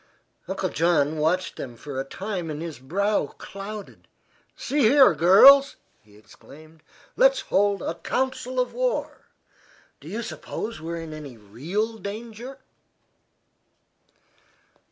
[0.47, 4.07] Uncle John watched them for a time, and his brow clouded.
[4.55, 6.81] "See here, girls," he exclaimed;
[7.15, 9.27] "let's hold a council of war.
[9.99, 12.57] Do you suppose we are in any real danger?"